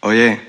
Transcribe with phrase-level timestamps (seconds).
[0.00, 0.40] Oye.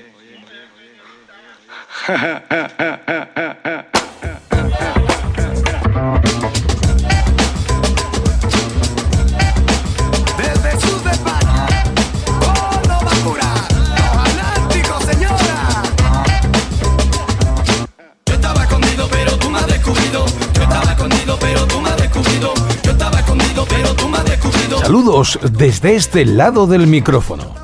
[10.38, 11.70] Desde sus despachos,
[12.24, 13.58] todo va a curar.
[13.72, 15.82] Los Atlánticos, señora.
[18.26, 20.26] Yo estaba escondido, pero tú me has descubrido.
[20.54, 22.54] Yo estaba escondido, pero tú me has descubrido.
[22.84, 24.78] Yo estaba escondido, pero tú me has descubrido.
[24.78, 27.59] Saludos desde este lado del micrófono.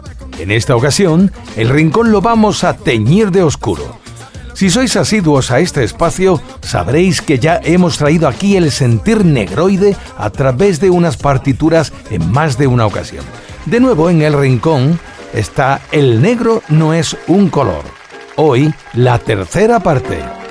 [0.47, 3.99] En esta ocasión, el rincón lo vamos a teñir de oscuro.
[4.55, 9.97] Si sois asiduos a este espacio, sabréis que ya hemos traído aquí el sentir negroide
[10.17, 13.25] a través de unas partituras en más de una ocasión.
[13.65, 15.01] De nuevo en el rincón
[15.35, 17.83] está El negro no es un color.
[18.37, 20.46] Hoy, la tercera parte.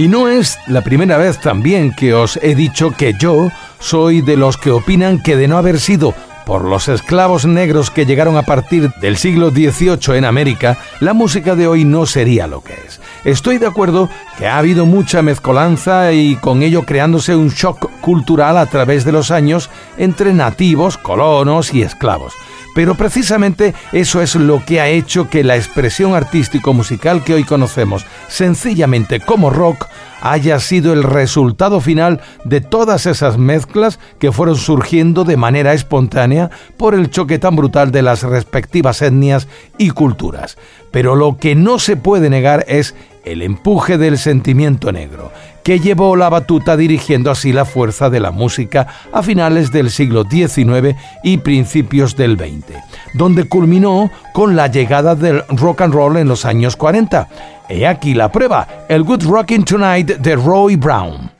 [0.00, 4.38] Y no es la primera vez también que os he dicho que yo soy de
[4.38, 6.14] los que opinan que de no haber sido
[6.46, 11.54] por los esclavos negros que llegaron a partir del siglo XVIII en América, la música
[11.54, 12.98] de hoy no sería lo que es.
[13.24, 18.56] Estoy de acuerdo que ha habido mucha mezcolanza y con ello creándose un shock cultural
[18.56, 22.32] a través de los años entre nativos, colonos y esclavos.
[22.74, 28.06] Pero precisamente eso es lo que ha hecho que la expresión artístico-musical que hoy conocemos
[28.28, 29.86] sencillamente como rock
[30.22, 36.50] haya sido el resultado final de todas esas mezclas que fueron surgiendo de manera espontánea
[36.76, 39.48] por el choque tan brutal de las respectivas etnias
[39.78, 40.56] y culturas.
[40.90, 45.30] Pero lo que no se puede negar es el empuje del sentimiento negro,
[45.62, 50.24] que llevó la batuta dirigiendo así la fuerza de la música a finales del siglo
[50.24, 52.76] XIX y principios del XX,
[53.14, 57.28] donde culminó con la llegada del rock and roll en los años 40.
[57.68, 61.39] He aquí la prueba, el Good Rockin' Tonight de Roy Brown.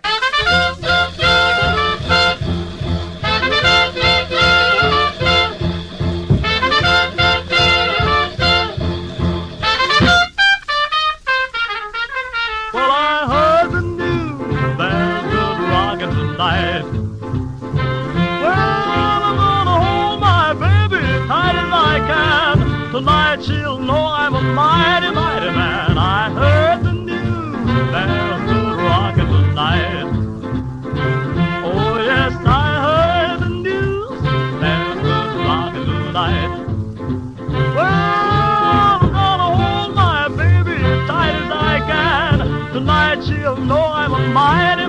[42.80, 44.79] Tonight she'll know I'm a mighty,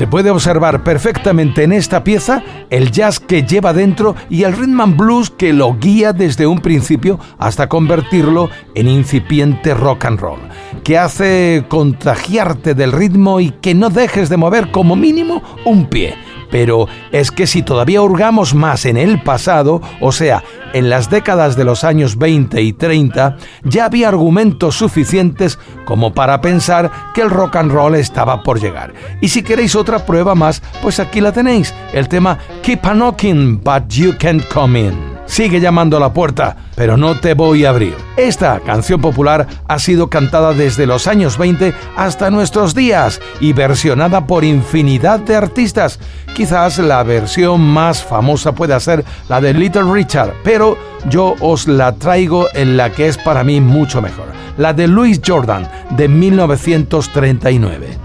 [0.00, 4.80] Se puede observar perfectamente en esta pieza el jazz que lleva dentro y el rhythm
[4.80, 10.40] and blues que lo guía desde un principio hasta convertirlo en incipiente rock and roll,
[10.84, 16.14] que hace contagiarte del ritmo y que no dejes de mover como mínimo un pie.
[16.50, 21.56] Pero es que si todavía hurgamos más en el pasado, o sea, en las décadas
[21.56, 27.30] de los años 20 y 30, ya había argumentos suficientes como para pensar que el
[27.30, 28.92] rock and roll estaba por llegar.
[29.20, 33.60] Y si queréis otra prueba más, pues aquí la tenéis, el tema Keep a Knocking,
[33.62, 35.09] but you can't come in.
[35.30, 37.94] Sigue llamando a la puerta, pero no te voy a abrir.
[38.16, 44.26] Esta canción popular ha sido cantada desde los años 20 hasta nuestros días y versionada
[44.26, 46.00] por infinidad de artistas.
[46.34, 50.76] Quizás la versión más famosa pueda ser la de Little Richard, pero
[51.08, 54.26] yo os la traigo en la que es para mí mucho mejor,
[54.58, 57.98] la de Louis Jordan de 1939.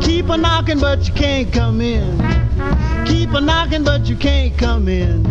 [0.00, 2.18] Keep a knocking, but you can't come in.
[3.04, 5.22] Keep a knocking, but you can't come in.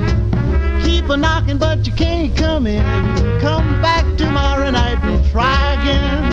[0.85, 2.83] Keep a knocking, but you can't come in.
[3.41, 6.25] Come back tomorrow night and try again.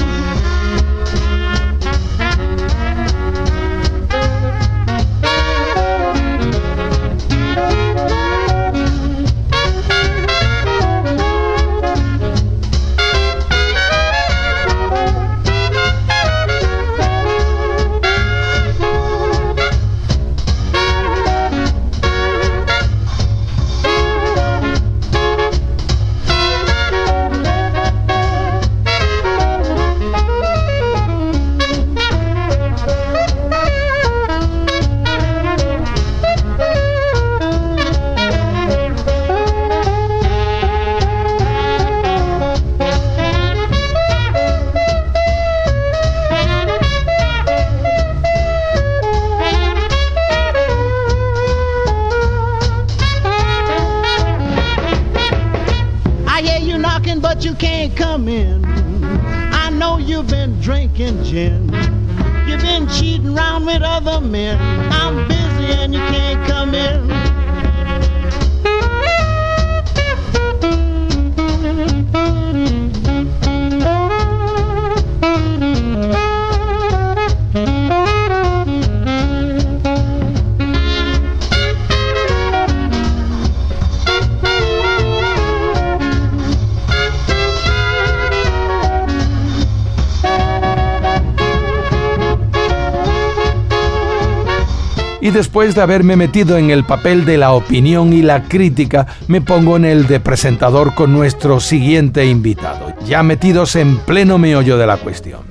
[95.22, 99.40] Y después de haberme metido en el papel de la opinión y la crítica, me
[99.40, 104.86] pongo en el de presentador con nuestro siguiente invitado, ya metidos en pleno meollo de
[104.86, 105.42] la cuestión.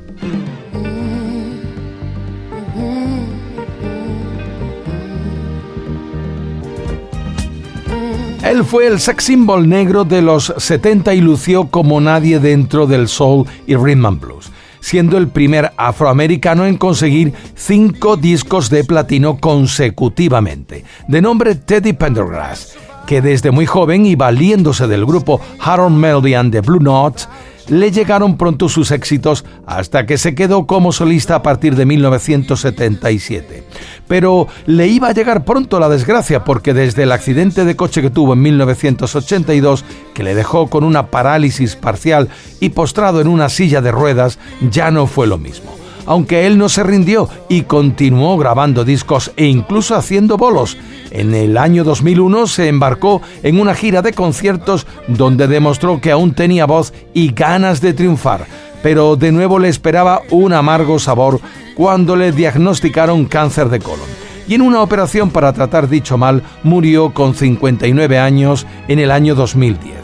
[8.44, 13.08] Él fue el sex symbol negro de los 70 y lució como nadie dentro del
[13.08, 14.51] soul y rhythm and blues
[14.82, 22.76] siendo el primer afroamericano en conseguir cinco discos de platino consecutivamente, de nombre Teddy Pendergrass,
[23.08, 27.30] que desde muy joven y valiéndose del grupo Harold Melody and the Blue Notes,
[27.70, 33.64] le llegaron pronto sus éxitos hasta que se quedó como solista a partir de 1977.
[34.08, 38.10] Pero le iba a llegar pronto la desgracia porque desde el accidente de coche que
[38.10, 42.30] tuvo en 1982, que le dejó con una parálisis parcial
[42.60, 46.70] y postrado en una silla de ruedas, ya no fue lo mismo aunque él no
[46.70, 50.78] se rindió y continuó grabando discos e incluso haciendo bolos.
[51.12, 56.34] En el año 2001 se embarcó en una gira de conciertos donde demostró que aún
[56.34, 58.46] tenía voz y ganas de triunfar,
[58.82, 61.40] pero de nuevo le esperaba un amargo sabor
[61.76, 64.22] cuando le diagnosticaron cáncer de colon.
[64.48, 69.36] Y en una operación para tratar dicho mal murió con 59 años en el año
[69.36, 69.96] 2010.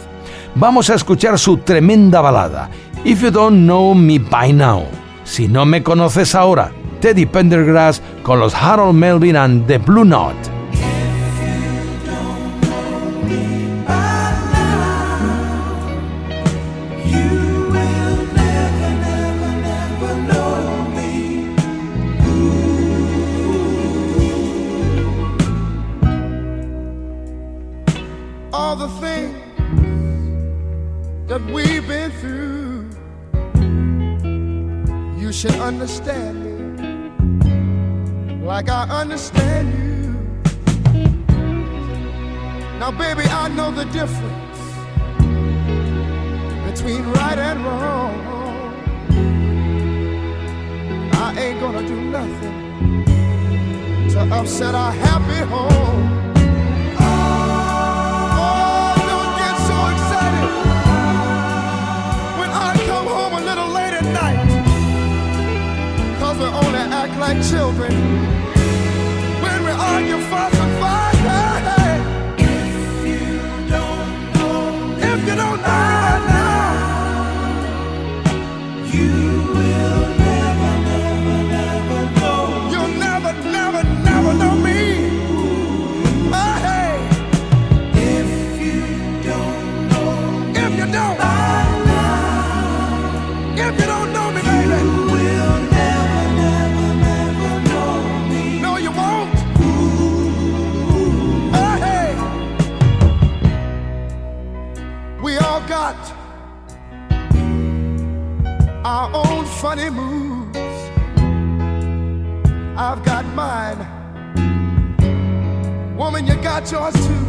[0.55, 2.69] Vamos a escuchar su tremenda balada,
[3.03, 5.06] If You Don't Know Me By Now.
[5.27, 6.71] Si no me conoces ahora,
[7.01, 10.56] Teddy Pendergrass con los Harold Melvin and the Blue Note.
[35.27, 36.56] Understand me
[38.45, 40.13] like I understand you.
[42.79, 44.59] Now, baby, I know the difference
[46.71, 48.15] between right and wrong.
[51.13, 53.03] I ain't gonna do nothing
[54.12, 56.16] to upset our happy home.
[67.27, 67.91] Like children.
[69.41, 70.56] When we argue, fuss,
[116.59, 117.25] got yours too.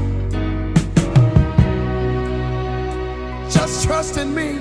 [3.51, 4.59] Just trust in me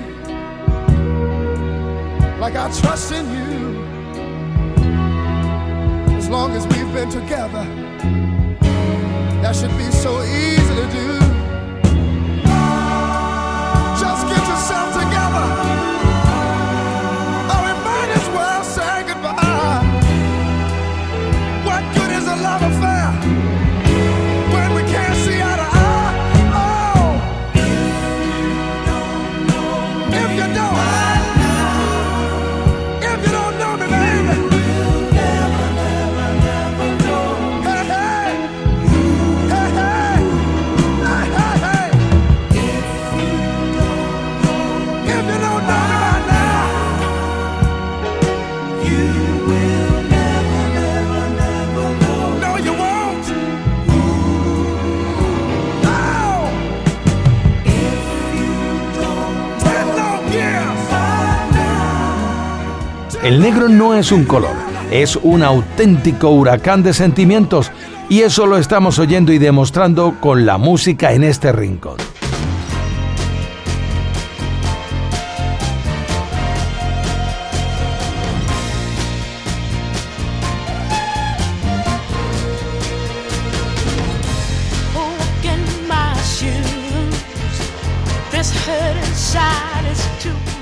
[2.38, 3.82] like I trust in you.
[6.16, 7.64] As long as we've been together,
[9.40, 11.27] that should be so easy to do.
[63.38, 64.56] El negro no es un color,
[64.90, 67.70] es un auténtico huracán de sentimientos
[68.08, 71.98] y eso lo estamos oyendo y demostrando con la música en este rincón.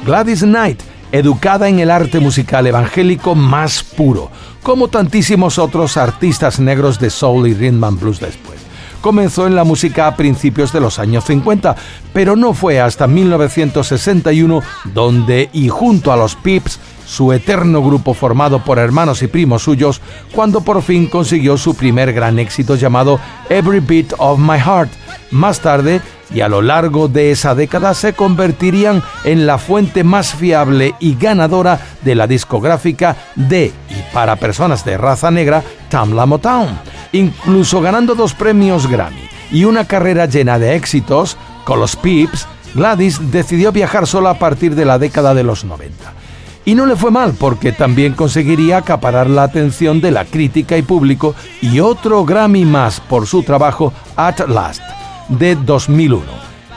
[0.04, 4.30] Gladys Knight, educada en el arte musical evangélico más puro,
[4.62, 8.58] como tantísimos otros artistas negros de soul y rhythm and blues después.
[9.00, 11.76] Comenzó en la música a principios de los años 50,
[12.12, 18.64] pero no fue hasta 1961 donde, y junto a los Pips, su eterno grupo formado
[18.64, 20.00] por hermanos y primos suyos,
[20.32, 24.90] cuando por fin consiguió su primer gran éxito llamado Every Beat of My Heart.
[25.30, 30.34] Más tarde, y a lo largo de esa década se convertirían en la fuente más
[30.34, 36.78] fiable y ganadora de la discográfica de y para personas de raza negra Tamla Motown,
[37.12, 42.46] incluso ganando dos premios Grammy y una carrera llena de éxitos con los Pips.
[42.74, 46.12] Gladys decidió viajar sola a partir de la década de los 90.
[46.66, 50.82] Y no le fue mal porque también conseguiría acaparar la atención de la crítica y
[50.82, 54.82] público y otro Grammy más por su trabajo At Last
[55.28, 56.24] de 2001.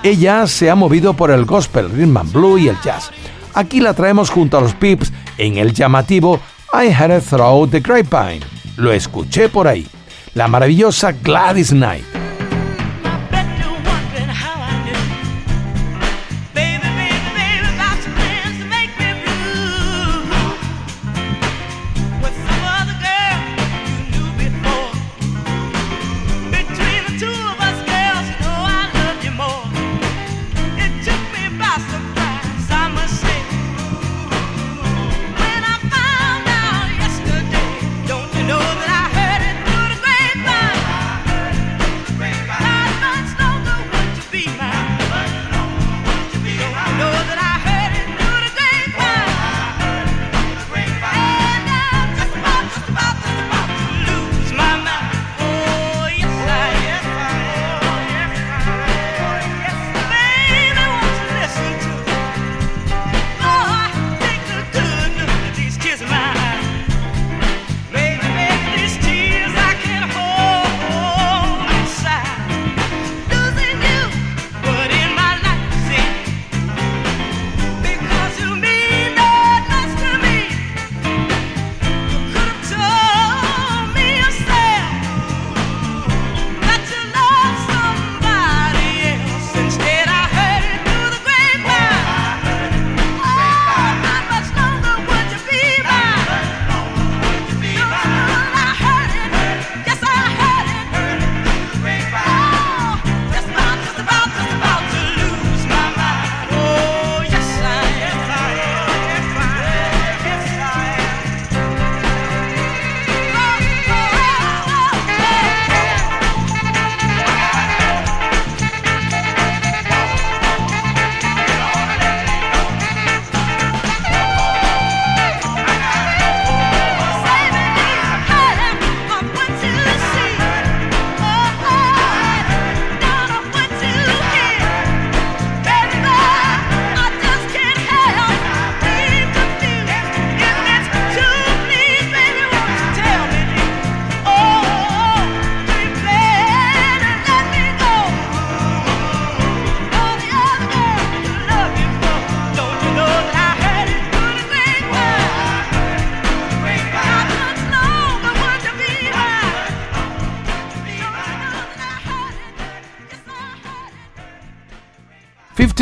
[0.04, 3.12] Ella se ha movido por el gospel, rhythm and blue y el jazz.
[3.54, 6.40] Aquí la traemos junto a los Pips en el llamativo
[6.74, 8.46] I Had a Throw the Grapevine.
[8.78, 9.88] Lo escuché por ahí.
[10.34, 12.19] La maravillosa Gladys Knight.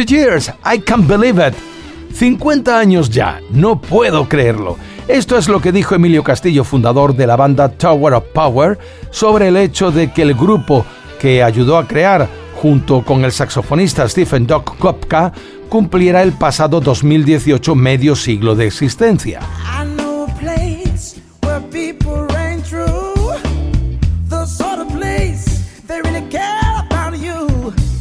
[0.05, 1.55] Years, I can't believe it.
[2.13, 4.77] 50 años ya, no puedo creerlo.
[5.07, 8.77] Esto es lo que dijo Emilio Castillo, fundador de la banda Tower of Power,
[9.09, 10.85] sobre el hecho de que el grupo
[11.19, 12.27] que ayudó a crear,
[12.61, 15.31] junto con el saxofonista Stephen Doc Kopka,
[15.69, 19.39] cumpliera el pasado 2018 medio siglo de existencia.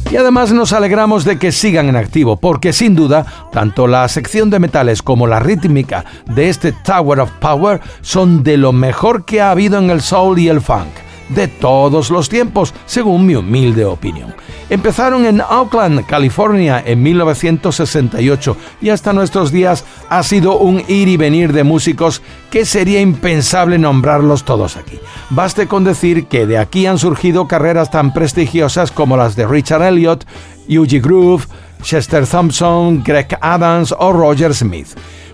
[0.09, 4.49] Y además nos alegramos de que sigan en activo, porque sin duda, tanto la sección
[4.49, 9.41] de metales como la rítmica de este Tower of Power son de lo mejor que
[9.41, 10.87] ha habido en el soul y el funk,
[11.29, 14.33] de todos los tiempos, según mi humilde opinión.
[14.69, 21.15] Empezaron en Oakland, California, en 1968 y hasta nuestros días ha sido un ir y
[21.15, 22.21] venir de músicos
[22.51, 24.99] que sería impensable nombrarlos todos aquí.
[25.29, 29.83] Baste con decir que de aquí han surgido carreras tan prestigiosas como las de Richard
[29.83, 30.25] Elliot,
[30.67, 31.45] Eugene Groove,
[31.81, 34.89] Chester Thompson, Greg Adams o Roger Smith.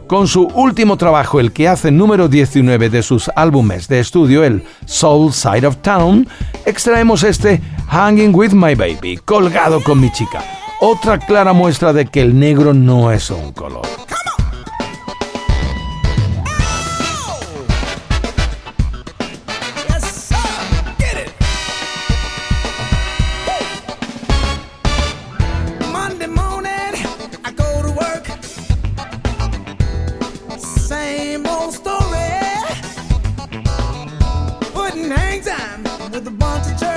[0.07, 4.63] Con su último trabajo, el que hace número 19 de sus álbumes de estudio, el
[4.85, 6.27] Soul Side of Town,
[6.65, 10.43] extraemos este Hanging with My Baby, colgado con mi chica.
[10.81, 14.02] Otra clara muestra de que el negro no es un color.
[36.23, 36.92] the bunch of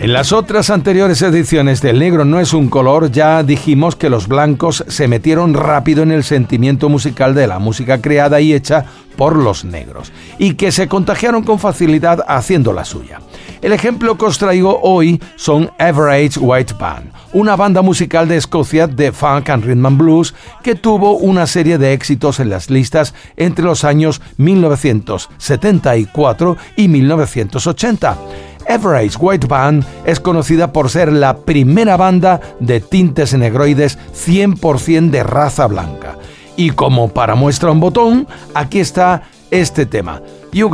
[0.00, 4.28] En las otras anteriores ediciones del Negro no es un color ya dijimos que los
[4.28, 8.86] blancos se metieron rápido en el sentimiento musical de la música creada y hecha
[9.18, 13.20] por los negros y que se contagiaron con facilidad haciendo la suya.
[13.60, 18.86] El ejemplo que os traigo hoy son Average White Band, una banda musical de Escocia
[18.86, 23.12] de funk and rhythm and blues que tuvo una serie de éxitos en las listas
[23.36, 28.16] entre los años 1974 y 1980.
[28.70, 35.22] Average White Band es conocida por ser la primera banda de tintes negroides 100% de
[35.24, 36.16] raza blanca.
[36.56, 40.70] Y como para muestra un botón, aquí está este tema, You.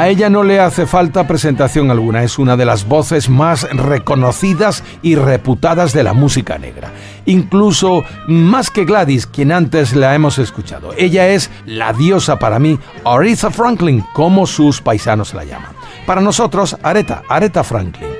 [0.00, 4.82] A ella no le hace falta presentación alguna, es una de las voces más reconocidas
[5.02, 6.90] y reputadas de la música negra.
[7.26, 10.94] Incluso más que Gladys, quien antes la hemos escuchado.
[10.96, 15.72] Ella es la diosa para mí, Aretha Franklin, como sus paisanos la llaman.
[16.06, 18.19] Para nosotros, Aretha, Aretha Franklin.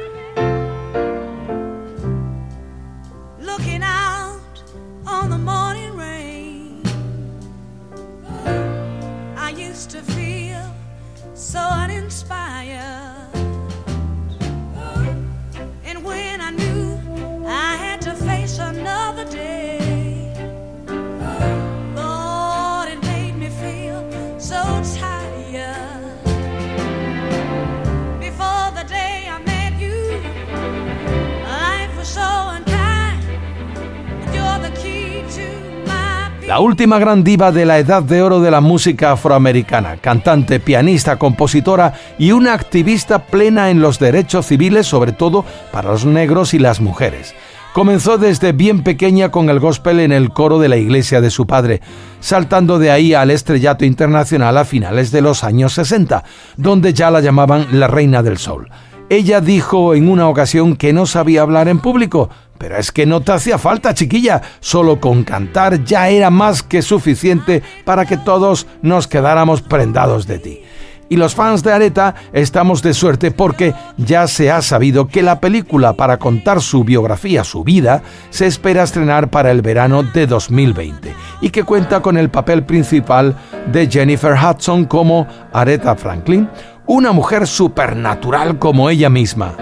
[36.60, 41.94] Última gran diva de la edad de oro de la música afroamericana, cantante, pianista, compositora
[42.18, 46.80] y una activista plena en los derechos civiles, sobre todo para los negros y las
[46.80, 47.34] mujeres.
[47.72, 51.46] Comenzó desde bien pequeña con el gospel en el coro de la iglesia de su
[51.46, 51.80] padre,
[52.18, 56.24] saltando de ahí al estrellato internacional a finales de los años 60,
[56.56, 58.68] donde ya la llamaban la reina del soul.
[59.08, 62.28] Ella dijo en una ocasión que no sabía hablar en público,
[62.60, 66.82] pero es que no te hacía falta, chiquilla, solo con cantar ya era más que
[66.82, 70.60] suficiente para que todos nos quedáramos prendados de ti.
[71.08, 75.40] Y los fans de Areta estamos de suerte porque ya se ha sabido que la
[75.40, 81.14] película para contar su biografía, su vida, se espera estrenar para el verano de 2020
[81.40, 83.36] y que cuenta con el papel principal
[83.72, 86.46] de Jennifer Hudson como Aretha Franklin,
[86.86, 89.56] una mujer supernatural como ella misma.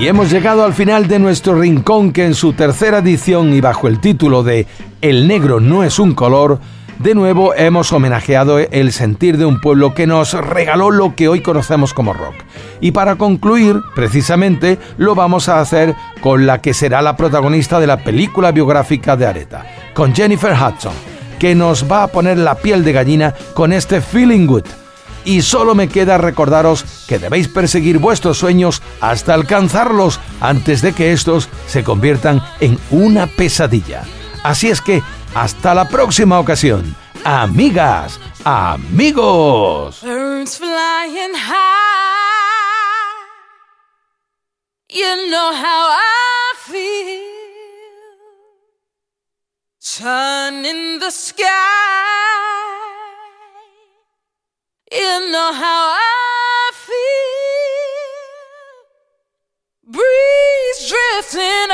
[0.00, 3.86] Y hemos llegado al final de nuestro rincón que en su tercera edición y bajo
[3.86, 4.66] el título de
[5.02, 6.58] El negro no es un color,
[6.98, 11.42] de nuevo hemos homenajeado el sentir de un pueblo que nos regaló lo que hoy
[11.42, 12.36] conocemos como rock.
[12.80, 17.86] Y para concluir, precisamente, lo vamos a hacer con la que será la protagonista de
[17.86, 20.94] la película biográfica de Areta, con Jennifer Hudson,
[21.38, 24.64] que nos va a poner la piel de gallina con este Feeling Good
[25.24, 31.12] y solo me queda recordaros que debéis perseguir vuestros sueños hasta alcanzarlos antes de que
[31.12, 34.02] estos se conviertan en una pesadilla.
[34.42, 35.02] Así es que,
[35.34, 36.94] hasta la próxima ocasión.
[37.24, 40.00] Amigas, amigos.
[55.28, 56.96] know how I feel.
[59.92, 61.70] Breeze drifting